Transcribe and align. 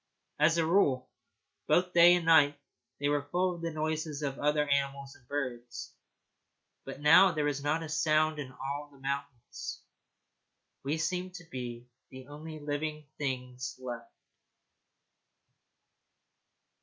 As 0.39 0.57
a 0.57 0.65
rule, 0.65 1.11
both 1.67 1.93
day 1.93 2.15
and 2.15 2.25
night, 2.25 2.59
they 2.99 3.07
were 3.07 3.27
full 3.29 3.53
of 3.53 3.61
the 3.61 3.69
noises 3.71 4.23
of 4.23 4.39
other 4.39 4.67
animals 4.67 5.13
and 5.15 5.27
birds, 5.27 5.93
but 6.85 6.99
now 7.01 7.31
there 7.33 7.45
was 7.45 7.63
not 7.63 7.83
a 7.83 7.87
sound 7.87 8.39
in 8.39 8.51
all 8.51 8.89
the 8.91 8.97
mountains. 8.97 9.81
We 10.81 10.97
seemed 10.97 11.35
to 11.35 11.43
be 11.43 11.87
the 12.09 12.25
only 12.29 12.57
living 12.57 13.05
things 13.19 13.75
left. 13.77 14.11